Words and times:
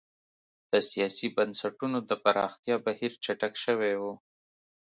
د 0.71 0.73
سیاسي 0.89 1.27
بنسټونو 1.35 1.97
د 2.09 2.11
پراختیا 2.23 2.75
بهیر 2.85 3.11
چټک 3.23 3.53
شوی 3.63 3.93
و. 4.01 4.03